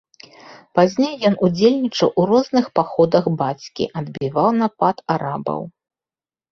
Пазней 0.79 1.13
ён 1.29 1.35
удзельнічаў 1.49 2.09
у 2.21 2.27
розных 2.31 2.65
паходах 2.81 3.23
бацькі, 3.43 3.83
адбіваў 4.03 4.49
напад 4.63 4.97
арабаў. 5.19 5.61